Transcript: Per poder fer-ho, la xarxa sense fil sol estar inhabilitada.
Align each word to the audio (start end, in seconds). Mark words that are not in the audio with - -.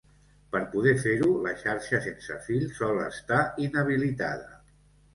Per 0.53 0.61
poder 0.71 0.93
fer-ho, 1.03 1.27
la 1.43 1.53
xarxa 1.61 2.01
sense 2.07 2.39
fil 2.49 2.67
sol 2.81 3.05
estar 3.07 3.41
inhabilitada. 3.71 4.63